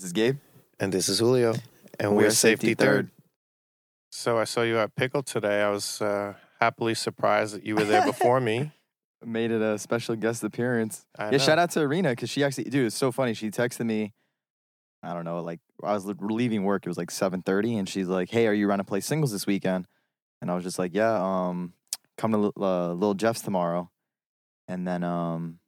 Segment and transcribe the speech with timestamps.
[0.00, 0.38] This is Gabe.
[0.78, 1.52] And this is Julio.
[1.98, 3.08] And We we're, safety, Safety third.
[3.08, 3.10] Third.
[4.10, 5.60] So I saw you at Pickle today.
[5.60, 8.72] I was uh, happily surprised that you were there before me.
[9.26, 11.04] Made it a special guest appearance.
[11.18, 11.38] I yeah, know.
[11.38, 13.34] shout out to Arena because she actually, dude, it's so funny.
[13.34, 14.14] She texted me.
[15.02, 16.86] I don't know, like I was leaving work.
[16.86, 19.32] It was like seven thirty, and she's like, "Hey, are you around to play singles
[19.32, 19.86] this weekend?"
[20.40, 21.74] And I was just like, "Yeah, um,
[22.16, 23.90] come to uh, Little Jeff's tomorrow."
[24.66, 25.58] And then, um,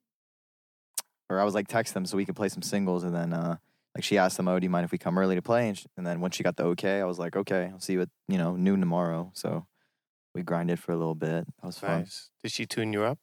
[1.28, 3.04] or I was like, text them so we could play some singles.
[3.04, 3.56] And then, uh,
[3.94, 5.78] like she asked them, "Oh, do you mind if we come early to play?" And,
[5.78, 8.02] sh- and then once she got the okay, I was like, "Okay, I'll see you
[8.02, 9.66] at you know noon tomorrow." So
[10.34, 11.46] we grinded for a little bit.
[11.46, 12.00] That was fun.
[12.00, 12.30] Nice.
[12.42, 13.18] Did she tune you up?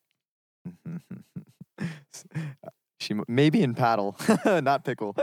[2.99, 5.16] she maybe in paddle, not pickle.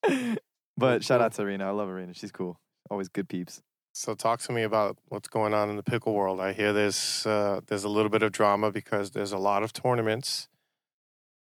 [0.76, 1.66] but shout out to Arena.
[1.68, 2.14] I love Arena.
[2.14, 2.58] She's cool.
[2.90, 3.62] Always good peeps.
[3.92, 6.40] so talk to me about what's going on in the pickle world.
[6.40, 9.72] I hear there's uh, there's a little bit of drama because there's a lot of
[9.72, 10.48] tournaments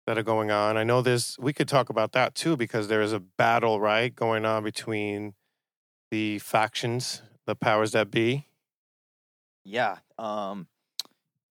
[0.10, 0.76] that are going on.
[0.76, 4.16] I know there's we could talk about that too because there is a battle right
[4.16, 5.36] going on between
[6.10, 8.48] the factions, the powers that be.
[9.64, 9.98] Yeah.
[10.18, 10.66] Um,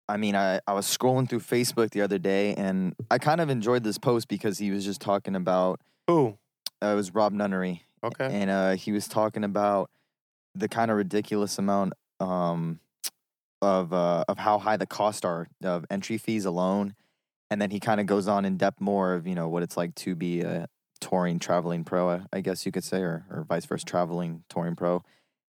[0.09, 3.49] I mean, I, I was scrolling through Facebook the other day and I kind of
[3.49, 6.37] enjoyed this post because he was just talking about Who?
[6.83, 8.29] uh, it was Rob Nunnery Okay.
[8.29, 9.89] and uh, he was talking about
[10.57, 12.81] the kind of ridiculous amount um,
[13.63, 16.97] of uh, of how high the costs are of entry fees alone,
[17.51, 19.77] and then he kind of goes on in depth more of you know what it's
[19.77, 20.69] like to be a
[21.01, 25.03] touring traveling pro, I guess you could say, or or vice versa, traveling touring pro.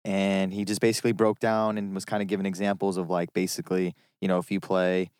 [0.04, 3.94] And he just basically broke down and was kind of giving examples of like basically,
[4.20, 5.10] you know, if you play,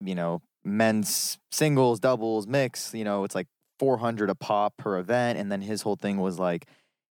[0.00, 3.46] you know, men's singles, doubles, mix, you know, it's like
[3.78, 5.38] 400 a pop per event.
[5.38, 6.66] And then his whole thing was like,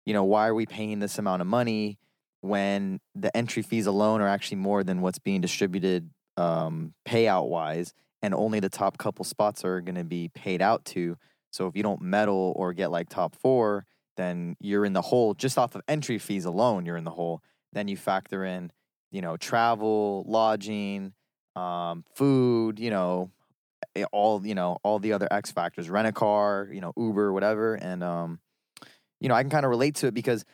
[0.04, 1.98] you know, why are we paying this amount of money
[2.42, 7.94] when the entry fees alone are actually more than what's being distributed um, payout wise,
[8.24, 11.18] and only the top couple spots are going to be paid out to.
[11.50, 13.84] So if you don't medal or get like top four,
[14.16, 16.86] then you're in the hole just off of entry fees alone.
[16.86, 17.42] You're in the hole.
[17.74, 18.72] Then you factor in,
[19.12, 21.12] you know, travel, lodging,
[21.54, 23.30] um, food, you know,
[23.94, 27.30] eh, all you know, all the other X factors, rent a car, you know, Uber,
[27.30, 28.40] whatever, and um,
[29.20, 30.46] you know, I can kind of relate to it because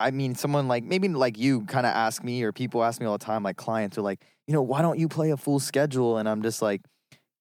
[0.00, 3.06] I mean, someone like maybe like you kind of ask me, or people ask me
[3.06, 5.60] all the time, like clients are like, you know, why don't you play a full
[5.60, 6.16] schedule?
[6.16, 6.80] And I'm just like,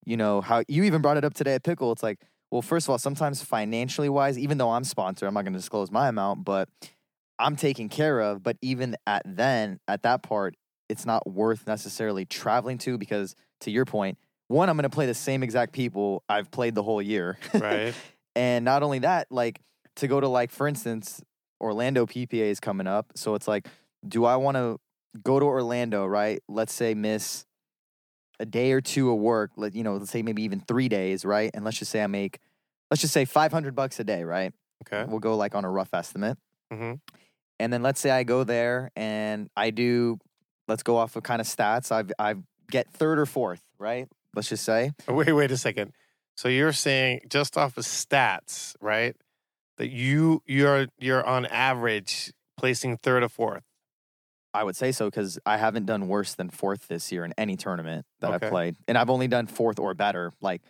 [0.05, 1.93] you know, how you even brought it up today at Pickle.
[1.93, 2.19] It's like,
[2.51, 5.59] well, first of all, sometimes financially wise, even though I'm sponsored, I'm not going to
[5.59, 6.67] disclose my amount, but
[7.39, 8.43] I'm taken care of.
[8.43, 10.55] But even at then, at that part,
[10.89, 14.17] it's not worth necessarily traveling to because, to your point,
[14.49, 17.39] one, I'm going to play the same exact people I've played the whole year.
[17.53, 17.93] Right.
[18.35, 19.61] And not only that, like
[19.95, 21.23] to go to like for instance,
[21.59, 23.13] Orlando PPA is coming up.
[23.15, 23.67] So it's like,
[24.07, 24.79] do I want to
[25.23, 26.41] go to Orlando, right?
[26.47, 27.45] Let's say miss
[28.39, 31.25] a day or two of work, let you know, let's say maybe even 3 days,
[31.25, 31.49] right?
[31.53, 32.39] And let's just say I make
[32.91, 34.53] let's just say 500 bucks a day, right?
[34.85, 35.09] Okay.
[35.09, 36.37] We'll go like on a rough estimate.
[36.71, 36.93] hmm
[37.59, 40.19] And then let's say I go there and I do
[40.67, 41.91] let's go off of kind of stats.
[41.91, 42.35] I've I
[42.69, 44.07] get third or fourth, right?
[44.35, 44.91] Let's just say.
[45.07, 45.93] Wait, wait a second.
[46.35, 49.15] So you're saying just off of stats, right?
[49.77, 53.63] That you you're you're on average placing third or fourth.
[54.57, 57.55] I would say so because I haven't done worse than fourth this year in any
[57.55, 58.45] tournament that Okay.
[58.47, 60.31] I've played, and I've only done fourth or better.
[60.41, 60.61] Like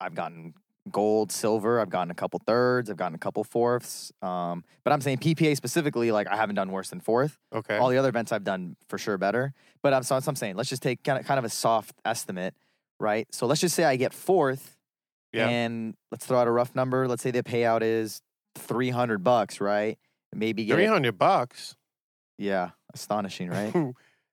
[0.00, 0.54] I've gotten
[0.90, 1.80] gold, silver.
[1.80, 2.88] I've gotten a couple thirds.
[2.90, 4.10] I've gotten a couple fourths.
[4.22, 7.38] Um, but I'm saying PPA specifically, like I haven't done worse than fourth.
[7.54, 7.76] Okay.
[7.76, 9.52] All the other events I've done for sure better.
[9.82, 12.54] But I'm so, I'm saying let's just take kind of kind of a soft estimate,
[12.98, 13.26] right?
[13.32, 14.76] So let's just say I get fourth,
[15.32, 15.48] yeah.
[15.48, 17.06] and let's throw out a rough number.
[17.06, 18.20] Let's say the payout is
[18.56, 19.98] three hundred bucks, right?
[20.34, 21.76] Maybe get Three hundred bucks.
[22.38, 23.72] yeah, astonishing, right?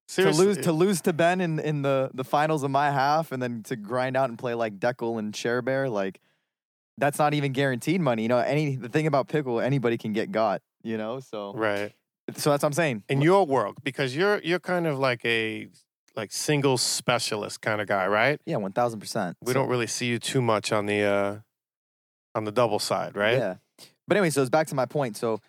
[0.07, 0.43] Seriously.
[0.43, 3.41] to lose to lose to Ben in, in the, the finals of my half and
[3.41, 6.21] then to grind out and play like Dekel and Cher Bear, like
[6.97, 8.21] that's not even guaranteed money.
[8.21, 11.19] You know, any the thing about pickle, anybody can get got, you know?
[11.19, 11.91] So right.
[12.35, 13.03] so that's what I'm saying.
[13.09, 15.69] In your world, because you're you're kind of like a
[16.15, 18.39] like single specialist kind of guy, right?
[18.45, 19.37] Yeah, one thousand percent.
[19.41, 21.37] We don't really see you too much on the uh
[22.35, 23.37] on the double side, right?
[23.37, 23.55] Yeah.
[24.07, 25.17] But anyway, so it's back to my point.
[25.17, 25.39] So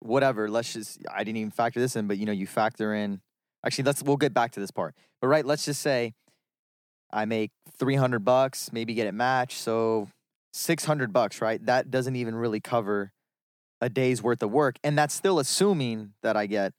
[0.00, 3.20] whatever, let's just I didn't even factor this in, but you know, you factor in
[3.64, 4.94] actually let's we'll get back to this part.
[5.20, 6.14] But right, let's just say
[7.12, 10.08] I make three hundred bucks, maybe get it matched, so
[10.52, 11.64] six hundred bucks, right?
[11.66, 13.12] That doesn't even really cover
[13.80, 14.76] a day's worth of work.
[14.84, 16.72] And that's still assuming that I get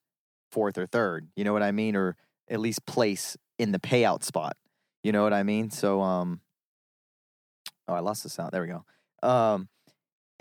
[0.52, 1.28] fourth or third.
[1.36, 1.96] You know what I mean?
[1.96, 2.16] Or
[2.50, 4.56] at least place in the payout spot.
[5.04, 5.70] You know what I mean?
[5.72, 6.42] So um
[7.88, 8.52] Oh, I lost the sound.
[8.52, 9.28] There we go.
[9.28, 9.68] Um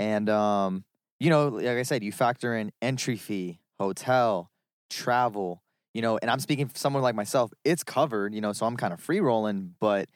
[0.01, 0.85] and um,
[1.21, 4.51] you know, like I said, you factor in entry fee, hotel,
[4.89, 5.63] travel,
[5.95, 8.77] you know, and I'm speaking for someone like myself, it's covered, you know, so I'm
[8.77, 10.09] kind of free rolling, but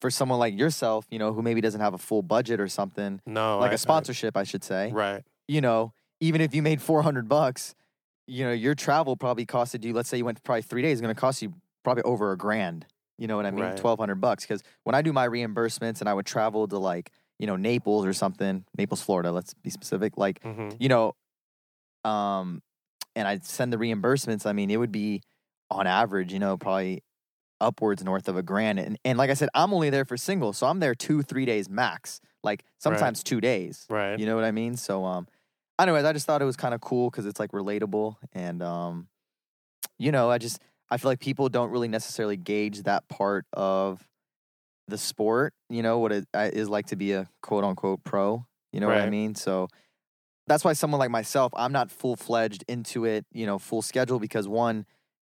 [0.00, 3.20] for someone like yourself, you know, who maybe doesn't have a full budget or something,
[3.26, 4.90] No, like I- a sponsorship, I should say.
[4.92, 5.22] Right.
[5.48, 7.74] You know, even if you made 400 bucks,
[8.26, 11.14] you know, your travel probably costed you, let's say you went probably three days, going
[11.14, 11.52] to cost you
[11.84, 12.86] probably over a grand.
[13.18, 13.64] You know what I mean?
[13.64, 13.70] Right.
[13.72, 14.44] 1200 bucks.
[14.44, 17.10] Because when I do my reimbursements and I would travel to like,
[17.40, 21.14] you know, Naples or something, Naples, Florida, let's be specific, like, hmm you know,
[22.04, 22.62] um,
[23.16, 25.22] and I'd send the reimbursements, I mean, it would be
[25.70, 27.02] on average, you know, probably
[27.60, 28.78] upwards north of a grand.
[28.78, 30.58] And, and like I said, I'm only there for singles.
[30.58, 33.86] So I'm there two, three days max, like sometimes two days.
[33.90, 34.18] Right.
[34.18, 34.76] You know what I mean?
[34.76, 35.26] So, um,
[35.78, 38.16] anyways, I just thought it was kind of cool because it's like relatable.
[38.32, 39.08] And, um,
[39.98, 40.60] you know, I just,
[40.90, 44.06] I feel like people don't really necessarily gauge that part of
[44.90, 48.44] the sport, you know, what it uh, like to be a quote unquote pro.
[48.72, 49.34] You know what I mean?
[49.34, 49.68] So
[50.46, 54.18] that's why someone like myself, I'm not full fledged into it, you know, full schedule
[54.18, 54.84] because one,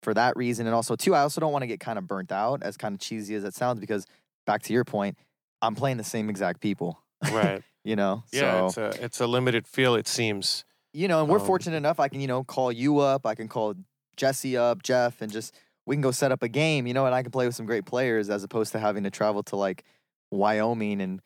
[0.02, 2.30] for that reason, and also two, I also don't want to get kind of burnt
[2.32, 4.06] out, as kind of cheesy as it sounds, because
[4.46, 5.18] back to your point,
[5.60, 7.00] I'm playing the same exact people,
[7.32, 7.62] Right.
[7.84, 8.22] you know?
[8.32, 8.68] Yeah.
[8.68, 9.98] so, It's a it's a limited field.
[9.98, 10.64] It seems.
[10.92, 11.98] you know, and we're Um, fortunate enough.
[12.00, 13.26] I can, you know, call you up.
[13.26, 13.74] I can call
[14.16, 15.52] Jesse up, Jeff, and just
[15.88, 17.66] we can go set up a game, you know, and I can play with some
[17.66, 19.84] great players as opposed to having to travel to like
[20.30, 21.22] Wyoming and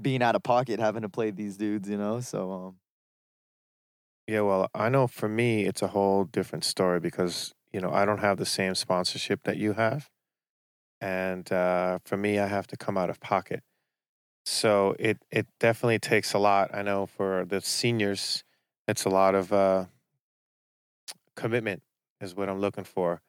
[0.00, 2.20] being out of pocket having to play these dudes, you know.
[2.20, 2.76] So, um,
[4.26, 4.42] Yeah.
[4.42, 8.18] Well, I know for me, it's a whole different story because you know I don't
[8.18, 10.08] have the same sponsorship that you have,
[11.00, 13.62] and uh, for me, I have to come out of pocket.
[14.46, 16.74] So it it definitely takes a lot.
[16.74, 18.44] I know for the seniors,
[18.88, 19.86] it's a lot of uh,
[21.36, 21.82] commitment
[22.20, 23.22] is what I'm looking for,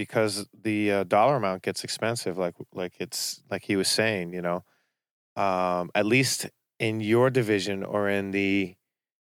[0.00, 2.38] because the uh, dollar amount gets expensive.
[2.38, 4.64] Like like it's like he was saying, you know,
[5.36, 6.48] um, at least
[6.78, 8.76] in your division or in the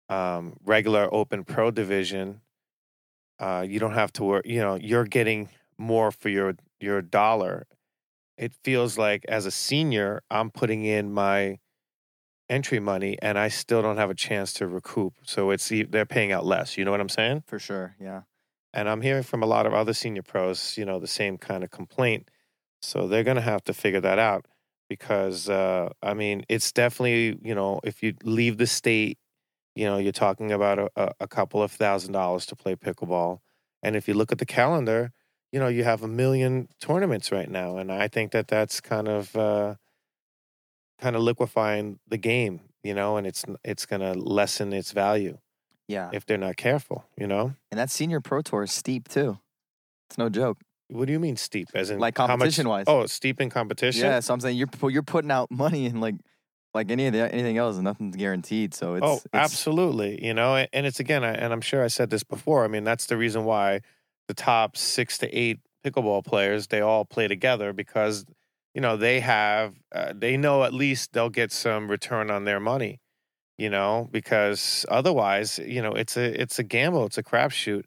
[0.09, 2.41] um, regular open pro division,
[3.39, 4.47] uh, you don't have to work.
[4.47, 7.67] You know, you're getting more for your your dollar.
[8.35, 11.59] It feels like as a senior, I'm putting in my
[12.49, 15.13] entry money, and I still don't have a chance to recoup.
[15.21, 16.75] So it's they're paying out less.
[16.75, 17.43] You know what I'm saying?
[17.45, 18.21] for sure, yeah,
[18.75, 21.63] And I'm hearing from a lot of other senior pros, you know, the same kind
[21.63, 22.29] of complaint.
[22.81, 24.47] So they're going to have to figure that out
[24.89, 29.17] because, uh, I mean, it's definitely, you know, if you leave the state,
[29.75, 33.39] you know, you're talking about a, a- couple of thousand dollars to play pickleball.
[33.83, 35.13] And if you look at the calendar,
[35.53, 37.77] you know, you have a million tournaments right now.
[37.77, 39.75] And I think that that's kind of, uh,
[40.99, 45.37] kind of liquefying the game, you know, and it's, it's going to lessen its value
[45.87, 46.09] yeah.
[46.13, 47.53] if they're not careful, you know?
[47.71, 49.39] and that senior pro tour is steep too.
[50.09, 50.59] It's no joke.
[50.89, 51.69] What do you mean steep?
[51.73, 52.85] As in Like how much- competition-wise.
[52.87, 54.05] Oh, steep in competition.
[54.05, 56.15] Yeah, so I'm saying you're pu- you're putting out money and like
[56.75, 58.73] like any of the, anything else, nothing's guaranteed.
[58.73, 60.23] So it's oh, it's, absolutely.
[60.23, 62.63] You know, a- and it's again, I- and I'm sure I said this before.
[62.65, 63.81] I mean, that's the reason why
[64.27, 68.25] the top six to eight pickleball players they all play together because
[68.73, 72.59] you know they have uh, they know at least they'll get some return on their
[72.59, 72.99] money.
[73.57, 77.85] You know, because otherwise, you know, it's a it's a gamble, it's a crapshoot,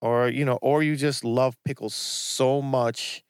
[0.00, 3.22] or you know, or you just love pickles so much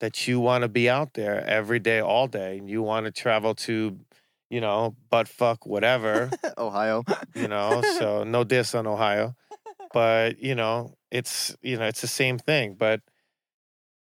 [0.00, 3.12] that you want to be out there every day, all day, and you want to
[3.12, 3.96] travel to,
[4.50, 7.04] you know, butt fuck whatever, Ohio.
[7.34, 7.82] you know.
[7.98, 9.34] so no diss on Ohio,
[9.92, 12.74] but you know, it's you know, it's the same thing.
[12.74, 13.00] But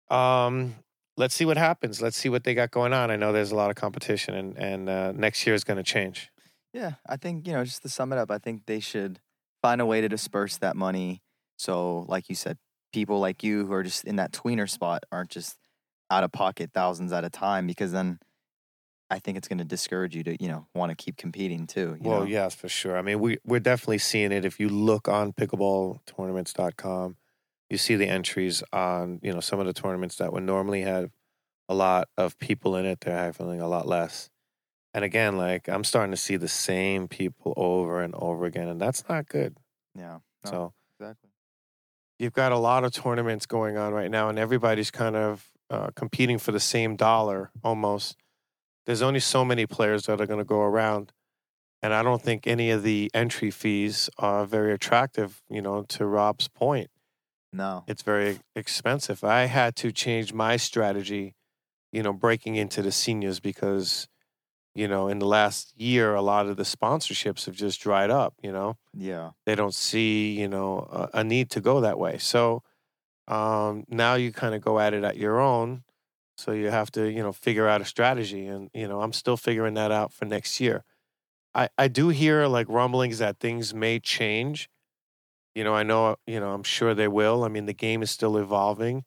[0.09, 0.75] um,
[1.17, 2.01] let's see what happens.
[2.01, 3.11] Let's see what they got going on.
[3.11, 5.83] I know there's a lot of competition, and and uh, next year is going to
[5.83, 6.31] change.
[6.73, 9.19] Yeah, I think, you know, just to sum it up, I think they should
[9.61, 11.21] find a way to disperse that money.
[11.57, 12.57] So, like you said,
[12.93, 15.57] people like you who are just in that tweener spot aren't just
[16.09, 18.19] out of pocket thousands at a time because then
[19.11, 21.97] I think it's going to discourage you to, you know, want to keep competing too.
[22.01, 22.25] You well, know?
[22.25, 22.97] yes, for sure.
[22.97, 24.45] I mean, we we're definitely seeing it.
[24.45, 27.17] If you look on pickleballtournaments.com,
[27.69, 31.11] you see the entries on you know some of the tournaments that would normally have
[31.67, 33.01] a lot of people in it.
[33.01, 34.30] They're having a lot less.
[34.93, 38.79] And again, like I'm starting to see the same people over and over again, and
[38.79, 39.55] that's not good.
[39.95, 40.19] Yeah.
[40.45, 41.29] No, So exactly.
[42.19, 45.89] you've got a lot of tournaments going on right now, and everybody's kind of uh,
[45.95, 48.17] competing for the same dollar almost.
[48.85, 51.13] There's only so many players that are going to go around,
[51.81, 55.41] and I don't think any of the entry fees are very attractive.
[55.49, 56.89] You know, to Rob's point,
[57.53, 57.83] No.
[57.87, 59.23] it's very expensive.
[59.23, 61.35] I had to change my strategy,
[61.93, 64.07] you know, breaking into the seniors because,
[64.73, 68.33] you know, in the last year, a lot of the sponsorships have just dried up.
[68.41, 68.77] You know?
[68.93, 69.31] Yeah.
[69.45, 72.17] they don't see you know a, a need to go that way.
[72.17, 72.63] So
[73.27, 75.83] um, now you kind of go at it at your own
[76.41, 79.37] so you have to you know figure out a strategy and you know i'm still
[79.37, 80.83] figuring that out for next year.
[81.53, 84.69] I i do hear like rumblings that things may change.
[85.53, 87.43] You know i know you know i'm sure they will.
[87.43, 89.03] I mean the game is still evolving.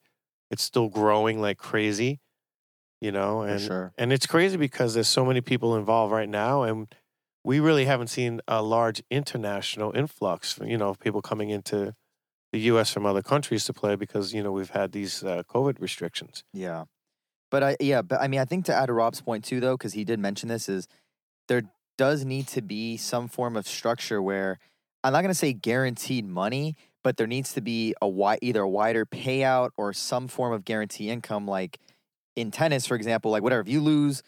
[0.49, 2.21] It's still growing like crazy
[3.01, 3.93] You know, and sure.
[3.97, 6.87] and it's crazy because there's so many people involved right now, and
[7.43, 10.59] we really haven't seen a large international influx.
[10.63, 11.93] You know, of people coming into
[12.55, 12.89] the U.S.
[12.91, 16.43] from other countries to play because you know we've had these uh, COVID restrictions.
[16.53, 16.85] Yeah.
[17.51, 19.77] But I yeah, but I mean I think to add to Rob's point too though,
[19.77, 20.87] because he did mention this, is
[21.47, 21.63] there
[21.97, 24.57] does need to be some form of structure where
[25.03, 28.69] I'm not gonna say guaranteed money, but there needs to be a wi- either a
[28.69, 31.45] wider payout or some form of guarantee income.
[31.47, 31.79] Like
[32.35, 34.23] in tennis, for example, like whatever, if you lose,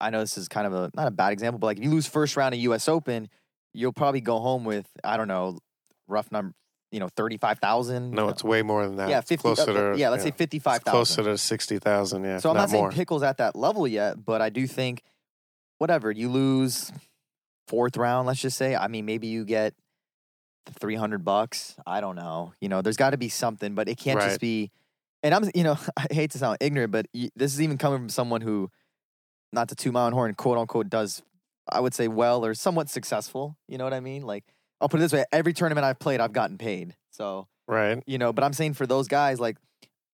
[0.00, 1.90] I know this is kind of a not a bad example, but like if you
[1.90, 3.28] lose first round of US Open,
[3.74, 5.58] you'll probably go home with, I don't know,
[6.06, 6.54] rough number,
[6.92, 8.12] you know, thirty five thousand.
[8.12, 9.08] No, it's way more than that.
[9.10, 9.42] yeah, It's fifty.
[9.42, 11.32] Closer uh, to, yeah, let's say it's fifty five closer thousand.
[11.32, 12.24] to sixty thousand.
[12.24, 12.92] Yeah, So I'm not, not saying more.
[12.92, 15.02] Pickle's at that level yet, but I do think,
[15.78, 16.92] whatever you lose
[17.66, 18.74] fourth round, let's just say.
[18.76, 19.74] I mean, maybe you get
[20.78, 21.74] three hundred bucks.
[21.86, 22.52] I don't know.
[22.60, 24.28] You know, there's got to be something, but it can't Right.
[24.28, 24.70] just be.
[25.22, 28.08] And I'm, you know, I hate to sound ignorant, but this is even coming from
[28.08, 28.70] someone who,
[29.52, 31.22] not to two own horn, quote unquote, does
[31.70, 33.56] I would say well or somewhat successful.
[33.68, 34.22] You know what I mean?
[34.22, 34.44] Like
[34.80, 36.94] I'll put it this way: every tournament I've played, I've gotten paid.
[37.10, 38.02] So right.
[38.06, 39.56] you know, but I'm saying for those guys, like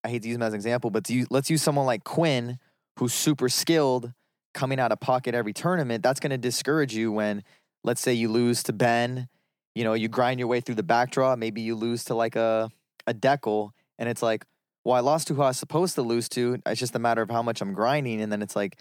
[0.02, 2.04] I hate to use him as an example, but to use, let's use someone like
[2.04, 2.58] Quinn,
[2.99, 4.12] who's super skilled,
[4.52, 6.02] coming out of pocket every tournament.
[6.02, 7.42] That's going to discourage you when,
[7.82, 9.28] let's say, you lose to Ben.
[9.75, 11.34] You know, you grind your way through the back draw.
[11.37, 12.70] Maybe you lose to like a
[13.06, 14.44] a Dekel, and it's like,
[14.84, 16.58] well, I lost to who I was supposed to lose to.
[16.66, 18.78] It's just a matter of how much I'm grinding, and then it's like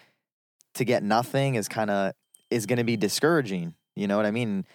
[0.76, 2.14] to get nothing is kind of
[2.50, 3.74] is going to be discouraging.
[3.96, 4.66] You know what I mean?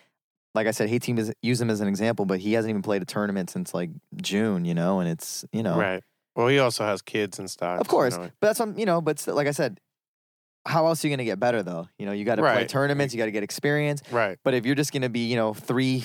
[0.55, 2.83] Like I said, hate team is use him as an example, but he hasn't even
[2.83, 4.65] played a tournament since like June.
[4.65, 6.03] You know, and it's you know Right.
[6.35, 7.81] Well, he also has kids and stuff.
[7.81, 8.31] of course, You know.
[8.41, 9.01] but that's what, you know.
[9.01, 9.81] But like I said,
[10.65, 11.89] how else are you going to get better though?
[11.99, 14.03] You know, you got to play tournaments, you got to get experience.
[14.11, 14.39] Right.
[14.45, 16.05] But if you're just going to be, you know, three,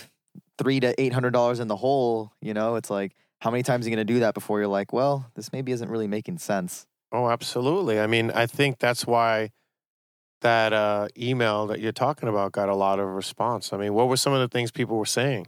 [0.57, 3.85] three to eight hundred dollars in the hole, you know, it's like how many times
[3.85, 6.37] are you going to do that before you're like, well, this maybe isn't really making
[6.37, 6.87] sense.
[7.11, 7.99] Oh, absolutely.
[7.99, 9.51] I mean, I think that's why
[10.39, 13.73] that uh, email that you're talking about got a lot of response.
[13.73, 15.47] I mean, what were some of the things people were saying?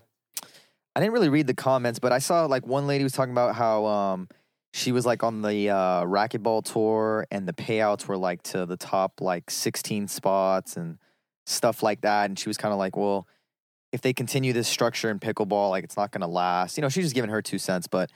[0.94, 3.56] I didn't really read the comments, but I saw like one lady was talking about
[3.56, 4.28] how um
[4.74, 8.76] she was like on the uh, racquetball tour and the payouts were like to the
[8.76, 10.98] top like 16 spots and
[11.46, 12.26] stuff like that.
[12.26, 13.26] And she was kind of like, well,
[13.96, 16.78] if they continue this structure in pickleball, like it's not going to last.
[16.78, 17.88] You know, she's just giving her two cents.
[17.88, 18.12] But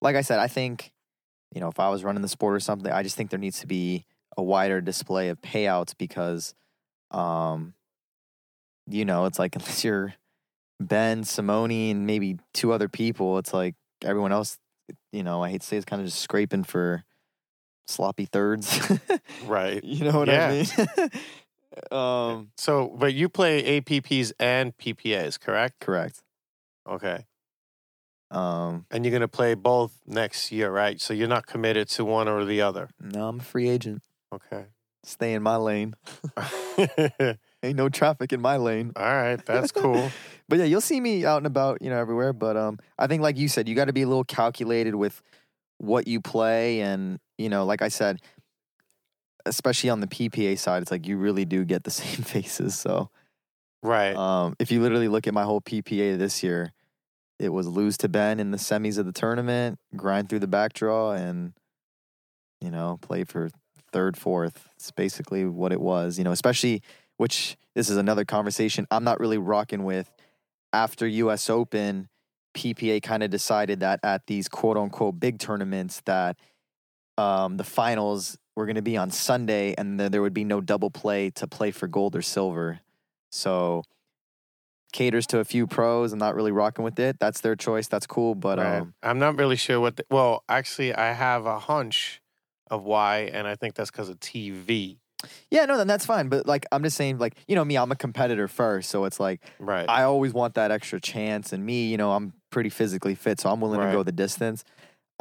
[0.00, 0.92] like I said, I think,
[1.52, 3.60] you know, if I was running the sport or something, I just think there needs
[3.60, 6.54] to be a wider display of payouts because,
[7.10, 7.74] um,
[8.86, 10.14] you know, it's like unless you're
[10.80, 14.58] Ben, Simone, and maybe two other people, it's like everyone else,
[15.12, 17.04] you know, I hate to say it's kind of just scraping for
[17.86, 18.80] sloppy thirds.
[19.46, 19.82] Right.
[19.84, 20.48] you know what Yeah.
[20.48, 20.50] I
[21.00, 21.10] mean?
[21.90, 25.80] um, So, but you play APPs and PPAs, correct?
[25.80, 26.22] correct.
[26.88, 27.26] Okay.
[28.30, 31.00] Um, And you're going to play both next year, right?
[31.00, 32.88] So you're not committed to one or the other.
[33.00, 34.02] no, I'm a free agent.
[34.32, 34.66] Okay.
[35.04, 35.94] Stay in my lane.
[37.62, 38.92] Ain't no traffic in my lane.
[38.96, 40.10] All right, That's cool.
[40.48, 42.34] But yeah, you'll see me out and about, you know, everywhere.
[42.34, 45.22] But um, I think, like you said, you got to be a little calculated with
[45.78, 48.20] what you play, and you know, like I said,
[49.46, 52.78] especially on the PPA side, it's like you really do get the same faces.
[52.78, 53.10] So
[53.82, 54.16] Right.
[54.16, 56.72] um, if you literally look at my whole PPA this year,
[57.38, 60.72] it was lose to Ben in the semis of the tournament, grind through the back
[60.72, 61.52] draw, and
[62.60, 63.50] you know, play for
[63.92, 64.68] third, fourth.
[64.76, 66.16] It's basically what it was.
[66.16, 66.82] You know, especially
[67.16, 68.86] which this is another conversation.
[68.90, 70.10] I'm not really rocking with
[70.72, 71.50] after U.S.
[71.50, 72.08] Open.
[72.56, 76.38] PPA kind of decided that at these quote unquote big tournaments that
[77.18, 80.60] um, the finals were going to be on Sunday and then there would be no
[80.60, 82.80] double play to play for gold or silver.
[83.30, 83.82] So
[84.92, 86.12] caters to a few pros.
[86.12, 87.18] I'm not really rocking with it.
[87.18, 87.88] That's their choice.
[87.88, 88.34] That's cool.
[88.34, 88.80] But Right.
[88.80, 89.96] um, I'm not really sure what.
[89.96, 92.20] The, well, actually, I have a hunch
[92.70, 94.98] of why, and I think that's because of TV.
[95.50, 96.28] yeah, no, then that's fine.
[96.28, 98.90] But like, I'm just saying, like, you know, me, I'm a competitor first.
[98.90, 99.88] So it's like, Right.
[99.88, 101.52] I always want that extra chance.
[101.52, 103.86] And me, you know, I'm pretty physically fit, so I'm willing Right.
[103.90, 104.64] to go the distance.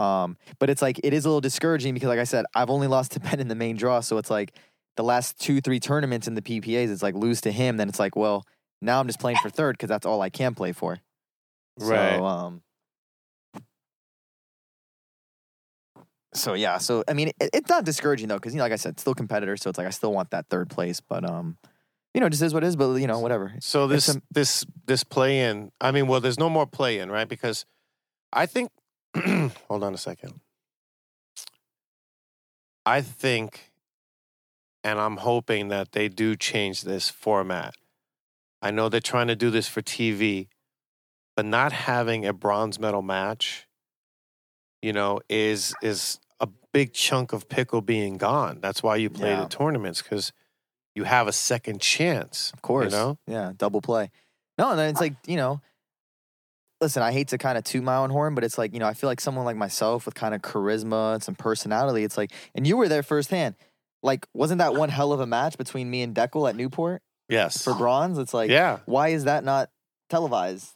[0.03, 2.87] Um, but it's like it is a little discouraging because, like I said, I've only
[2.87, 4.53] lost to Ben in the main draw, so it's like
[4.97, 7.77] the last two, three tournaments in the PPAs, it's like lose to him.
[7.77, 8.45] Then it's like, well,
[8.81, 10.99] now I'm just playing for third because that's all I can play for.
[11.79, 12.17] Right.
[12.17, 12.61] So, um,
[16.33, 16.77] so yeah.
[16.79, 19.15] So I mean, it, it's not discouraging though, because you know, like I said, still
[19.15, 19.57] competitor.
[19.57, 21.57] So it's like I still want that third place, but um,
[22.13, 22.75] you know, it just is what it is.
[22.75, 23.53] But you know, whatever.
[23.59, 25.71] So this a- this this play in.
[25.79, 27.27] I mean, well, there's no more play in, right?
[27.27, 27.65] Because
[28.31, 28.69] I think.
[29.67, 30.39] hold on a second.
[32.85, 33.71] I think,
[34.83, 37.75] and I'm hoping that they do change this format.
[38.61, 40.47] I know they're trying to do this for TV,
[41.35, 43.67] but not having a bronze medal match,
[44.81, 48.59] you know, is is a big chunk of pickle being gone.
[48.61, 49.41] That's why you play Yeah.
[49.43, 50.33] the tournaments because
[50.95, 52.51] you have a second chance.
[52.53, 52.91] Of course.
[52.91, 53.17] You know?
[53.27, 54.11] Yeah, double play.
[54.57, 55.61] No, and then it's like, you know,
[56.83, 58.87] listen, I hate to kind of toot my own horn, but it's like, you know,
[58.87, 62.31] I feel like someone like myself with kind of charisma and some personality, it's like,
[62.53, 63.55] and you were there firsthand.
[64.03, 67.63] Like, wasn't that one hell of a match between me and Dekel at Newport Yes.
[67.63, 68.17] for bronze?
[68.17, 68.79] It's like, yeah.
[68.85, 69.69] why is that not
[70.09, 70.69] televised?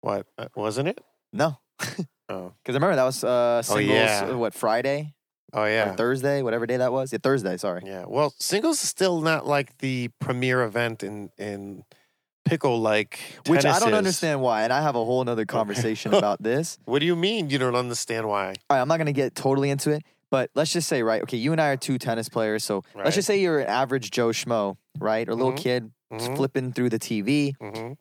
[0.00, 1.00] What uh, wasn't it?
[1.32, 1.58] No.
[2.26, 2.54] Oh.
[2.62, 4.28] Because I remember that was uh, singles, yeah.
[4.30, 5.12] uh, what, Friday
[5.52, 5.94] Oh or yeah.
[5.94, 7.12] Thursday, whatever day that was?
[7.12, 7.82] Yeah, Thursday, sorry.
[7.84, 8.06] Yeah.
[8.08, 11.84] Well, singles is still not like the premier event in in
[12.44, 13.98] pickle like Which I don't is.
[13.98, 14.62] understand why.
[14.64, 16.78] And I have a whole nother conversation about this.
[16.84, 18.48] What do you mean you don't understand why?
[18.70, 21.22] all right, I'm not going to get totally into it, but let's just say, right?
[21.22, 22.64] Okay, you and I are two tennis players.
[22.64, 23.04] So Right.
[23.04, 25.28] let's just say you're an average Joe Schmo, right?
[25.28, 25.56] Or a little Mhm.
[25.56, 26.36] kid Mhm.
[26.36, 27.54] flipping through the TV.
[27.60, 27.92] hmm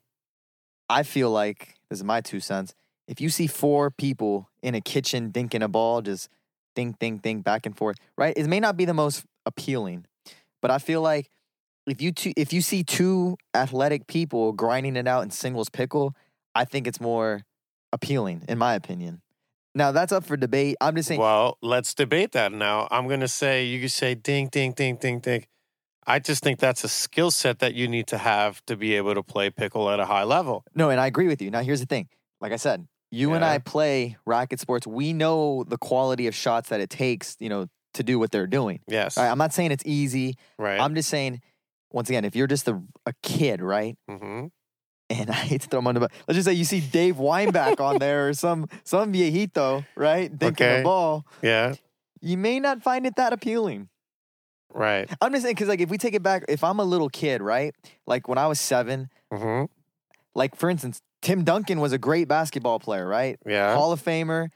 [0.89, 2.75] I feel like, this is my two cents,
[3.07, 6.29] if you see four people in a kitchen dinking a ball, just
[6.75, 8.33] dink, dink, dink, back and forth, right?
[8.37, 10.05] It may not be the most appealing,
[10.61, 11.29] but I feel like
[11.87, 16.15] if you two, if you see two athletic people grinding it out in singles pickle,
[16.55, 17.43] I think it's more
[17.91, 19.21] appealing, in my opinion.
[19.75, 20.77] Now that's up for debate.
[20.79, 21.19] I'm just saying.
[21.19, 22.87] Well, let's debate that now.
[22.91, 25.45] I'm gonna say you could say ding, ding, ding, ding, ding.
[26.05, 29.15] I just think that's a skill set that you need to have to be able
[29.15, 30.65] to play pickle at a high level.
[30.75, 31.49] No, and I agree with you.
[31.49, 32.09] Now, here's the thing.
[32.41, 34.85] Like I said, you and I play racket sports.
[34.85, 38.47] We know the quality of shots that it takes, you know, to do what they're
[38.47, 38.81] doing.
[38.87, 39.17] Yes.
[39.17, 40.35] Right, I'm not saying it's easy.
[40.57, 40.79] Right.
[40.79, 41.41] I'm just saying,
[41.93, 43.95] once again, if you're just a, a kid, right?
[44.09, 44.47] hmm
[45.09, 47.79] And I hate to throw him under, but let's just say you see Dave Weinbach
[47.79, 50.81] on there or some some viejito, right, dinking Okay.
[50.81, 51.25] a ball.
[51.41, 51.75] Yeah.
[52.21, 53.89] You may not find it that appealing.
[54.73, 55.07] Right.
[55.21, 57.41] I'm just saying because, like, if we take it back, if I'm a little kid,
[57.41, 57.75] right,
[58.07, 59.65] like when I was seven, hmm
[60.35, 63.37] like for instance, Tim Duncan was a great basketball player, right?
[63.45, 63.75] Yeah.
[63.75, 64.49] Hall of Famer,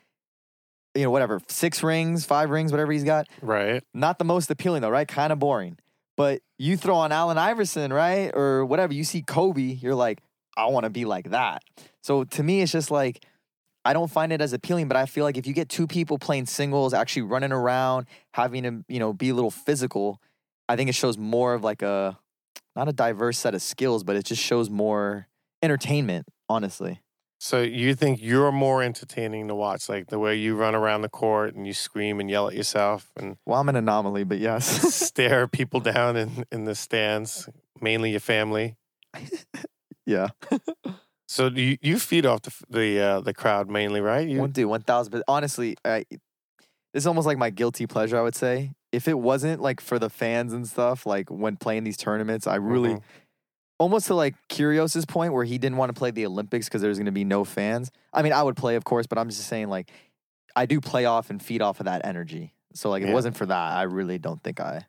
[0.95, 3.27] you know, whatever, six rings, five rings, whatever he's got.
[3.43, 3.83] Right.
[3.93, 5.07] Not the most appealing though, right?
[5.07, 5.77] Kind of boring.
[6.17, 8.31] But you throw on Allen Iverson, right?
[8.33, 10.19] Or whatever, you see Kobe, you're like,
[10.57, 11.61] I want to be like that.
[12.03, 13.23] So to me, it's just like,
[13.85, 16.17] I don't find it as appealing, but I feel like if you get two people
[16.17, 20.19] playing singles, actually running around, having to, you know, be a little physical,
[20.67, 22.17] I think it shows more of like a,
[22.75, 25.27] not a diverse set of skills, but it just shows more
[25.61, 26.99] entertainment, honestly.
[27.39, 31.09] So you think you're more entertaining to watch, like the way you run around the
[31.09, 34.65] court and you scream and yell at yourself and Well, I'm an anomaly, but yes.
[34.95, 37.47] stare people down in, in the stands,
[37.79, 38.75] mainly your family.
[40.05, 40.29] yeah.
[41.27, 44.27] So you you feed off the the uh, the crowd mainly, right?
[44.27, 48.21] You Won't do 1000 but honestly I, this is almost like my guilty pleasure i
[48.21, 51.97] would say if it wasn't like for the fans and stuff like when playing these
[51.97, 53.01] tournaments i really Mhm.
[53.79, 56.97] Almost to like Kyrgios's point where he didn't want to play the olympics because there's
[56.97, 59.45] going to be no fans i mean i would play of course but i'm just
[59.47, 59.91] saying like
[60.55, 63.09] i do play off and feed off of that energy so like Yeah.
[63.09, 64.83] it wasn't for that i really don't think i i'm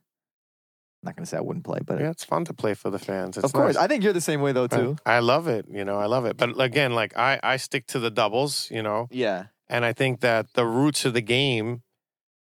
[1.05, 2.99] not going to say i wouldn't play but yeah, it's fun to play for the
[2.99, 3.37] fans.
[3.37, 3.85] It's of course nice.
[3.85, 5.67] i think you're the same way though too I love it.
[5.71, 6.37] You know, I love it.
[6.37, 8.69] But again, like I I stick to the doubles.
[8.71, 11.83] You know, yeah and I think that the roots of the game,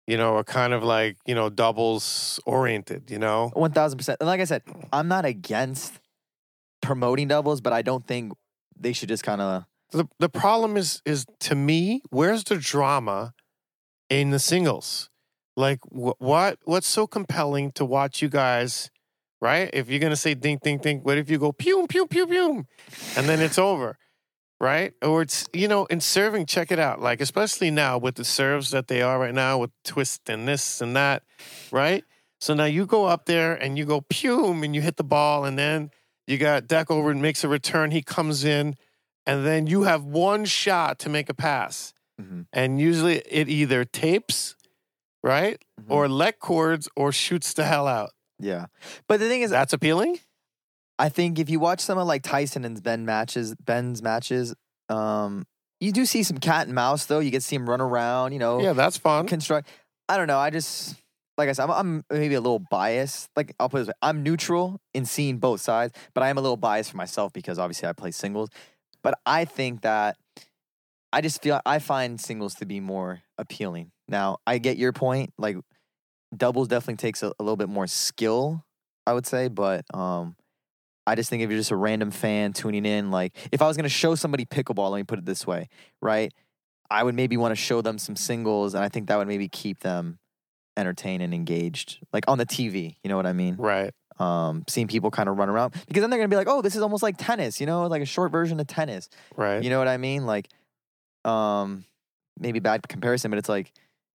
[0.07, 3.11] you know, are kind of like you know doubles oriented.
[3.11, 4.17] You know, One thousand percent.
[4.21, 6.01] And like I said, I'm not against
[6.83, 8.33] promoting doubles, but I don't think
[8.79, 9.65] they should just kind of.
[9.93, 13.33] the the problem is is to me, where's the drama
[14.11, 15.09] in the singles?
[15.57, 18.91] Like wh- what what's so compelling to watch you guys?
[19.41, 19.71] Right?
[19.73, 22.65] If you're gonna say ding ding ding, what if you go pew pew pew pew,
[23.17, 23.97] and then it's over?
[24.61, 24.93] Right?
[25.03, 27.01] Or it's you know in serving, check it out.
[27.01, 30.81] Like especially now with the serves that they are right now with twist and this
[30.81, 31.25] and that,
[31.73, 32.05] right?
[32.41, 35.45] So now you go up there and you go pew and you hit the ball,
[35.45, 35.91] and then
[36.27, 37.91] you got Deck over and makes a return.
[37.91, 38.77] He comes in,
[39.27, 41.93] and then you have one shot to make a pass.
[42.21, 42.47] Mhm.
[42.53, 44.55] And usually it either tapes,
[45.23, 45.61] right?
[45.81, 45.91] Mhm.
[45.91, 48.11] Or let cords or shoots the hell out.
[48.39, 48.67] Yeah,
[49.09, 50.19] but the thing is, That's appealing?
[50.99, 54.55] I think if you watch some of like Tyson and Ben matches, Ben's matches,
[54.89, 55.47] um,
[55.81, 57.19] you do see some cat and mouse though.
[57.19, 59.27] You get to see him run around, you know, Yeah, that's fun.
[59.27, 59.69] construct.
[60.09, 60.39] I don't know.
[60.39, 60.95] I just
[61.43, 63.29] like I said, I'm, I'm maybe a little biased.
[63.35, 66.41] Like I'll put this way, I'm neutral in seeing both sides, but I am a
[66.41, 68.49] little biased for myself because obviously I play singles.
[69.03, 70.17] But I think that
[71.13, 73.91] I just feel I find singles to be more appealing.
[74.07, 75.33] Now I get your point.
[75.37, 75.57] Like
[76.37, 78.65] doubles definitely takes a, a little bit more skill,
[79.07, 80.37] I would say, but um.
[81.05, 83.77] I just think if you're just a random fan tuning in, like if I was
[83.77, 85.69] gonna show somebody pickleball, let me put it this way,
[86.01, 86.33] right?
[86.93, 89.49] I would maybe want to show them some singles, and I think that would maybe
[89.49, 90.21] keep them
[90.77, 92.97] entertained and engaged, like on the TV.
[93.03, 93.57] You know what I mean?
[93.57, 93.93] Right.
[94.19, 96.77] Um, seeing people kind of run around because then they're gonna be like, "Oh, this
[96.77, 99.09] is almost like tennis," you know, like a short version of tennis.
[99.37, 99.63] Right.
[99.63, 100.27] You know what I mean?
[100.27, 100.49] Like,
[101.25, 101.85] um,
[102.39, 103.73] maybe bad comparison, but it's like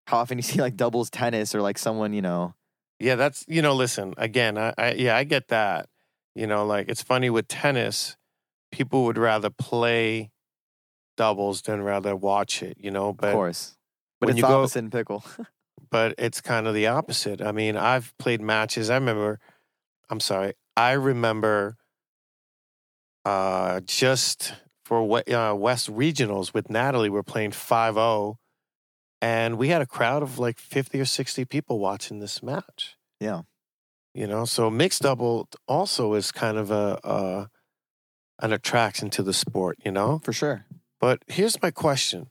[0.08, 2.54] how often you see like doubles tennis or like someone you know
[3.00, 3.74] Yeah, that's you know.
[3.74, 5.90] Listen, again, I, I yeah, I get that.
[6.36, 8.16] You know, like it's funny with tennis,
[8.72, 10.30] people would rather play
[11.18, 12.78] doubles than rather watch it.
[12.80, 13.76] You know, but of course
[14.20, 15.24] but when it's you go- opposite in pickle
[15.90, 17.42] but it's kind of the opposite.
[17.42, 18.90] I mean, I've played matches.
[18.90, 19.40] I remember.
[20.10, 20.54] I'm sorry.
[20.76, 21.78] I remember.
[23.26, 24.54] Uh, just
[24.86, 28.36] for uh, West Regionals with Natalie, we're playing 5-0,
[29.22, 32.96] and we had a crowd of like 50 or 60 people watching this match.
[33.20, 33.42] Yeah.
[34.14, 37.50] You know, so mixed double also is kind of a, a
[38.40, 39.78] an attraction to the sport.
[39.84, 40.66] You know, for sure
[41.00, 42.30] but here's my question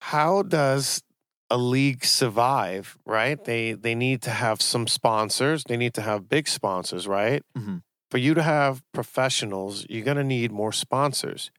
[0.00, 1.02] How does
[1.50, 3.42] a league survive, right?
[3.42, 5.64] They they need to have some sponsors.
[5.64, 7.42] They need to have big sponsors, right?
[7.56, 7.82] Mhm.
[8.10, 11.50] For you to have professionals, you're going to need more sponsors.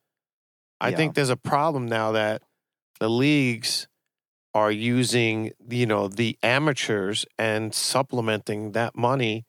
[0.82, 0.98] I Yeah.
[0.98, 2.42] think there's a problem now that
[3.00, 3.88] the leagues
[4.54, 9.46] are using, you know, the amateurs and supplementing that money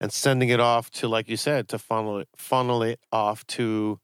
[0.00, 4.00] and sending it off to like you said to funnel it funnel it off to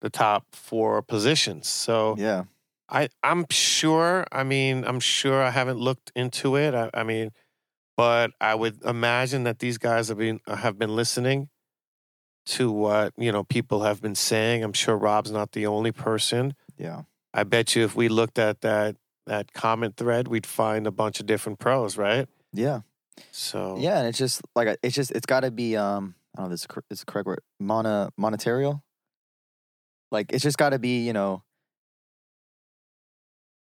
[0.00, 1.68] the top four positions.
[1.68, 2.44] So yeah
[2.92, 4.26] I I'm sure.
[4.30, 6.74] I mean, I'm sure I haven't looked into it.
[6.74, 7.30] I, I mean,
[7.96, 11.48] but I would imagine that these guys have been have been listening
[12.44, 14.62] to what you know people have been saying.
[14.62, 16.54] I'm sure Rob's not the only person.
[16.76, 17.02] yeah
[17.34, 21.18] I bet you if we looked at that that comment thread, we'd find a bunch
[21.18, 22.28] of different pros, right?
[22.52, 22.80] yeah
[23.30, 26.48] So Yeah, and it's just like it's just it's got to be um I don't
[26.48, 28.82] know if this is cor- is the correct word mono monetarial.
[30.10, 31.42] Like it's just got to be you know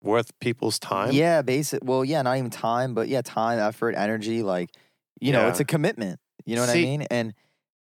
[0.03, 1.11] worth people's time.
[1.11, 4.69] yeah basic well yeah not even time but yeah time effort energy like
[5.19, 7.33] you know it's a commitment you know what I mean and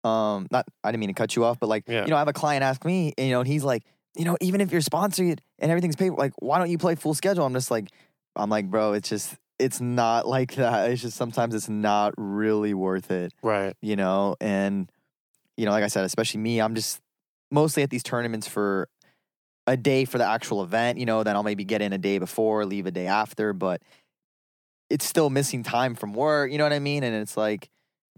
[0.05, 2.05] um not I didn't mean to cut you off but like Yeah.
[2.05, 3.85] you know I have a client ask me and, you know and he's like
[4.17, 7.15] you know even if you're sponsored and everything's paid like why don't you play full
[7.15, 7.89] schedule I'm just like
[8.37, 12.75] I'm like bro it's just it's not like that it's just sometimes it's not really
[12.75, 13.75] worth it Right.
[13.81, 14.91] you know, and
[15.57, 16.99] you know, like I said, especially me, I'm just
[17.51, 18.89] mostly at these tournaments for
[19.67, 22.19] a day for the actual event, you know, then I'll maybe get in a day
[22.19, 23.83] before, leave a day after, but
[24.91, 27.05] it's still missing time from work, you know what I mean?
[27.05, 27.71] And it's like,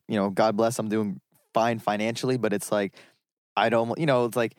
[0.09, 1.21] you know, God bless, I'm doing
[1.53, 2.95] fine financially, but it's like
[3.57, 4.57] I don't, you know, it's like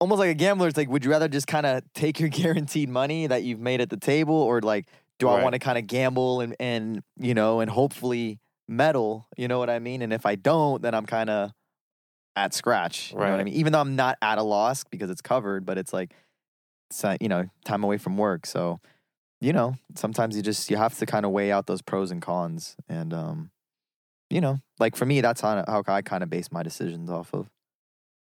[0.00, 0.68] almost like a gambler.
[0.68, 3.80] It's like, would you rather just kind of take your guaranteed money that you've made
[3.80, 7.34] at the table, or like, do I want to kind of gamble and and you
[7.34, 9.28] know, and hopefully medal?
[9.36, 10.02] You know what I mean?
[10.02, 11.52] And if I don't, then I'm kind of
[12.36, 13.12] at scratch.
[13.12, 13.54] You know what I mean?
[13.54, 16.14] Even though I'm not at a loss because it's covered, but it's like,
[16.90, 18.46] it's, you know, time away from work.
[18.46, 18.80] So,
[19.40, 22.20] you know, sometimes you just you have to kind of weigh out those pros and
[22.20, 23.50] cons, and um,
[24.28, 27.32] you know, like for me, that's how how I kind of base my decisions off
[27.32, 27.48] of.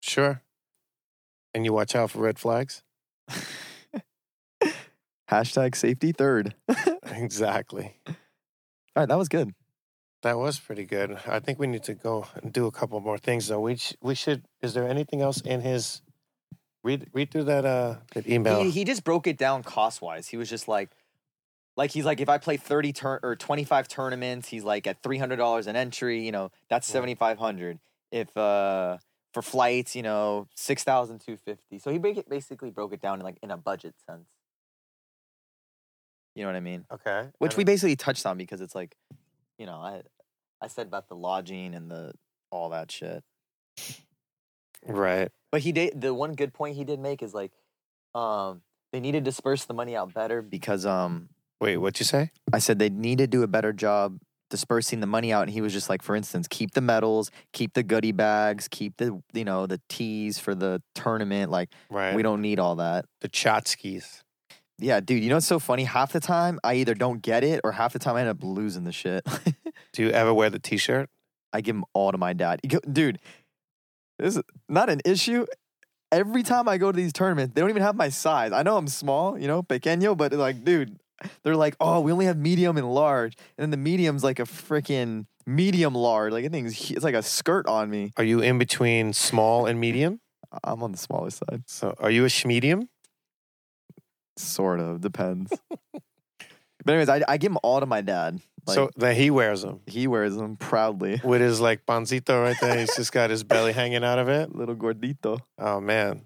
[0.03, 0.43] Sure.
[1.55, 2.83] And you watch out for red flags.
[5.31, 6.55] Hashtag safety third.
[7.09, 7.97] Exactly.
[8.07, 8.15] All
[8.97, 9.55] right, that was good.
[10.23, 11.19] That was pretty good.
[11.27, 13.61] I think we need to go and do a couple more things though.
[13.61, 14.45] We sh- we should.
[14.63, 16.03] Is there anything else in his?
[16.83, 18.63] Read read through that uh that email.
[18.63, 20.29] He, he just broke it down cost wise.
[20.29, 20.91] He was just like,
[21.77, 25.03] like he's like, if I play thirty turn or twenty five tournaments, he's like at
[25.03, 26.25] three hundred dollars an entry.
[26.25, 27.81] You know, that's seventy five hundred.
[28.13, 28.99] If uh
[29.35, 31.79] for flights, you know, six thousand two fifty.
[31.79, 34.29] So he break it, basically broke it down in like in a budget sense.
[36.37, 36.85] You know what I mean?
[36.93, 37.31] okay.
[37.39, 38.95] Which we basically touched on because it's like,
[39.59, 40.03] you know, I
[40.63, 42.13] I said about the lodging and the
[42.51, 43.23] all that shit.
[44.87, 45.31] right.
[45.53, 47.53] But he did the one good point he did make is like,
[48.15, 51.29] um, they need to disperse the money out better because um
[51.61, 52.31] Wait, what'd you say?
[52.53, 54.19] I said they need to do a better job
[54.51, 57.75] dispersing the money out and he was just like for instance keep the medals keep
[57.75, 62.15] the goodie bags keep the you know the teas for the tournament like Right.
[62.15, 64.23] we don't need all that the Chotskis.
[64.79, 67.61] Yeah dude you know what's so funny half the time i either don't get it
[67.65, 69.27] or half the time i end up losing the shit
[69.97, 71.09] Do you ever wear the T-shirt?
[71.55, 72.61] I give them all to my dad.
[72.93, 73.19] Dude,
[74.19, 75.47] this is not an issue.
[76.13, 78.53] Every time I go to these tournaments, they don't even have my size.
[78.53, 80.99] I know I'm small, you know, pequeño, but like, dude,
[81.43, 83.37] they're like, oh, we only have medium and large.
[83.57, 86.33] And then the medium's like a freaking medium large.
[86.33, 88.13] Like, I think it's, it's like a skirt on me.
[88.19, 90.21] Are you in between small and medium?
[90.63, 91.63] I'm on the smaller side.
[91.67, 92.89] So are you a schmedium?
[94.37, 95.01] Sort of.
[95.01, 95.53] Depends.
[95.93, 98.41] but, anyways, I, I give them all to my dad.
[98.67, 101.21] Like, so that he wears them he wears them proudly.
[101.23, 102.77] with his like pancito right there.
[102.81, 104.55] He's just got his belly hanging out of it.
[104.57, 105.39] Little gordito.
[105.57, 106.23] Oh man.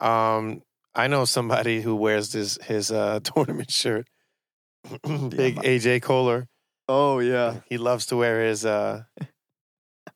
[0.00, 0.62] Um,
[0.94, 4.08] I know somebody who wears this his uh tournament shirt.
[5.02, 6.48] Big AJ Koller.
[6.88, 7.60] Oh, yeah.
[7.68, 9.02] He loves to wear his uh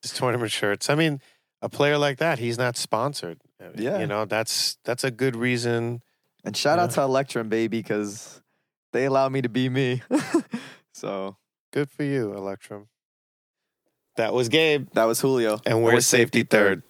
[0.00, 0.88] his tournament shirts.
[0.88, 1.20] I mean,
[1.60, 3.38] a player like that, he's not sponsored.
[3.76, 3.98] Yeah.
[3.98, 6.00] You know, that's that's a good reason.
[6.44, 6.96] And shout out Yeah.
[6.96, 8.40] to Electrum, baby, because
[8.92, 10.02] they allow me to be me.
[10.94, 11.36] so
[11.72, 12.88] Good for you, Electrum.
[14.16, 14.88] That was Gabe.
[14.94, 15.60] that was Julio.
[15.64, 16.82] And we're safety third.